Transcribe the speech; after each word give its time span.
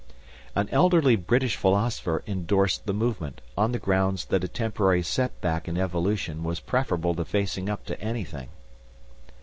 An 0.55 0.67
elderly 0.71 1.15
British 1.15 1.55
philosopher 1.55 2.23
endorsed 2.25 2.87
the 2.87 2.91
movement, 2.93 3.39
on 3.55 3.71
the 3.71 3.77
grounds 3.77 4.25
that 4.25 4.43
a 4.43 4.47
temporary 4.47 5.03
setback 5.03 5.67
in 5.67 5.77
Evolution 5.77 6.43
was 6.43 6.59
preferable 6.59 7.13
to 7.13 7.23
facing 7.23 7.69
up 7.69 7.85
to 7.85 8.01
anything. 8.01 8.49